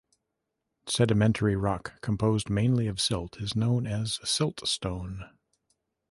[0.87, 5.29] Sedimentary rock composed mainly of silt is known as siltstone.